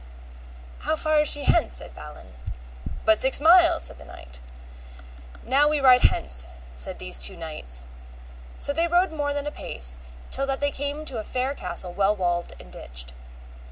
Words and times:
How 0.79 0.95
far 0.95 1.19
is 1.21 1.27
she 1.29 1.43
hence? 1.43 1.73
said 1.73 1.93
Balin. 1.93 2.29
But 3.05 3.19
six 3.19 3.39
mile, 3.39 3.79
said 3.79 3.99
the 3.99 4.03
knight. 4.03 4.39
Now 5.45 5.69
ride 5.69 6.01
we 6.01 6.07
hence, 6.09 6.43
said 6.75 6.97
these 6.97 7.19
two 7.19 7.37
knights. 7.37 7.83
So 8.57 8.73
they 8.73 8.87
rode 8.87 9.11
more 9.11 9.31
than 9.31 9.45
a 9.45 9.51
pace, 9.51 9.99
till 10.31 10.47
that 10.47 10.59
they 10.59 10.71
came 10.71 11.05
to 11.05 11.19
a 11.19 11.23
fair 11.23 11.53
castle 11.53 11.93
well 11.93 12.15
walled 12.15 12.51
and 12.59 12.71
ditched. 12.71 13.13